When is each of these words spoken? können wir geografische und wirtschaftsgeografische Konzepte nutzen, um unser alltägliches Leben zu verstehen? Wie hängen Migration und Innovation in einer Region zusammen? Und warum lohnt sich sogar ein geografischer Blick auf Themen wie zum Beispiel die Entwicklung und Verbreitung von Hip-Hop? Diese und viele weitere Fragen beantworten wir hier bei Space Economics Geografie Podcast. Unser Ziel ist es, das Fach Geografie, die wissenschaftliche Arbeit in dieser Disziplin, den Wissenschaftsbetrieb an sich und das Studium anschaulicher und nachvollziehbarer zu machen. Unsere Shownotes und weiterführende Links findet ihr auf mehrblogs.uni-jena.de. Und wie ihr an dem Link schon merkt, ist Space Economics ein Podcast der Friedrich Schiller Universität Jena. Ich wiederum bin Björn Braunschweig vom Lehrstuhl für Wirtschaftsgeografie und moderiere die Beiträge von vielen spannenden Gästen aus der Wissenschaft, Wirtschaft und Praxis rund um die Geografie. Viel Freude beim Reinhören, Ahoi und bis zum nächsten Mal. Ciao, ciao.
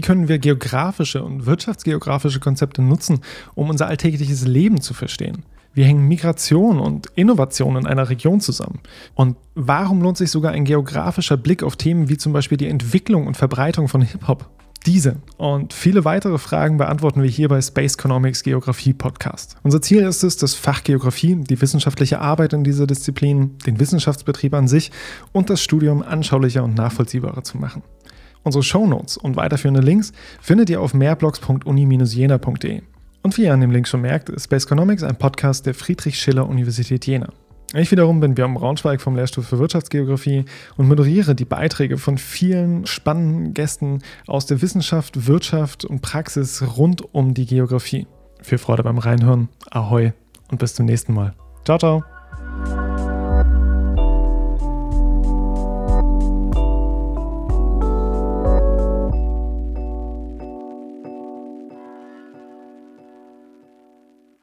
können 0.00 0.28
wir 0.28 0.38
geografische 0.38 1.22
und 1.22 1.46
wirtschaftsgeografische 1.46 2.40
Konzepte 2.40 2.82
nutzen, 2.82 3.20
um 3.54 3.70
unser 3.70 3.88
alltägliches 3.88 4.46
Leben 4.46 4.80
zu 4.80 4.94
verstehen? 4.94 5.44
Wie 5.72 5.82
hängen 5.82 6.06
Migration 6.06 6.78
und 6.78 7.08
Innovation 7.16 7.76
in 7.76 7.86
einer 7.86 8.08
Region 8.08 8.40
zusammen? 8.40 8.78
Und 9.14 9.36
warum 9.56 10.00
lohnt 10.02 10.16
sich 10.16 10.30
sogar 10.30 10.52
ein 10.52 10.64
geografischer 10.64 11.36
Blick 11.36 11.64
auf 11.64 11.74
Themen 11.74 12.08
wie 12.08 12.16
zum 12.16 12.32
Beispiel 12.32 12.56
die 12.56 12.68
Entwicklung 12.68 13.26
und 13.26 13.36
Verbreitung 13.36 13.88
von 13.88 14.02
Hip-Hop? 14.02 14.48
Diese 14.86 15.16
und 15.38 15.72
viele 15.72 16.04
weitere 16.04 16.36
Fragen 16.36 16.76
beantworten 16.76 17.22
wir 17.22 17.30
hier 17.30 17.48
bei 17.48 17.60
Space 17.60 17.94
Economics 17.94 18.42
Geografie 18.42 18.92
Podcast. 18.92 19.56
Unser 19.62 19.80
Ziel 19.80 20.02
ist 20.02 20.22
es, 20.22 20.36
das 20.36 20.54
Fach 20.54 20.84
Geografie, 20.84 21.36
die 21.36 21.60
wissenschaftliche 21.60 22.20
Arbeit 22.20 22.52
in 22.52 22.64
dieser 22.64 22.86
Disziplin, 22.86 23.56
den 23.66 23.80
Wissenschaftsbetrieb 23.80 24.52
an 24.52 24.68
sich 24.68 24.92
und 25.32 25.48
das 25.48 25.62
Studium 25.62 26.02
anschaulicher 26.02 26.62
und 26.62 26.74
nachvollziehbarer 26.74 27.42
zu 27.42 27.56
machen. 27.56 27.82
Unsere 28.44 28.62
Shownotes 28.62 29.16
und 29.16 29.36
weiterführende 29.36 29.80
Links 29.80 30.12
findet 30.40 30.70
ihr 30.70 30.80
auf 30.80 30.94
mehrblogs.uni-jena.de. 30.94 32.82
Und 33.22 33.38
wie 33.38 33.42
ihr 33.42 33.54
an 33.54 33.62
dem 33.62 33.70
Link 33.70 33.88
schon 33.88 34.02
merkt, 34.02 34.28
ist 34.28 34.44
Space 34.44 34.66
Economics 34.66 35.02
ein 35.02 35.16
Podcast 35.16 35.64
der 35.66 35.74
Friedrich 35.74 36.18
Schiller 36.18 36.46
Universität 36.46 37.06
Jena. 37.06 37.30
Ich 37.72 37.90
wiederum 37.90 38.20
bin 38.20 38.34
Björn 38.34 38.54
Braunschweig 38.54 39.00
vom 39.00 39.16
Lehrstuhl 39.16 39.42
für 39.42 39.58
Wirtschaftsgeografie 39.58 40.44
und 40.76 40.86
moderiere 40.86 41.34
die 41.34 41.44
Beiträge 41.46 41.98
von 41.98 42.18
vielen 42.18 42.86
spannenden 42.86 43.52
Gästen 43.52 44.00
aus 44.28 44.46
der 44.46 44.62
Wissenschaft, 44.62 45.26
Wirtschaft 45.26 45.84
und 45.84 46.00
Praxis 46.00 46.62
rund 46.76 47.02
um 47.14 47.34
die 47.34 47.46
Geografie. 47.46 48.06
Viel 48.42 48.58
Freude 48.58 48.84
beim 48.84 48.98
Reinhören, 48.98 49.48
Ahoi 49.70 50.12
und 50.50 50.58
bis 50.58 50.74
zum 50.74 50.86
nächsten 50.86 51.14
Mal. 51.14 51.34
Ciao, 51.64 51.78
ciao. 51.78 52.13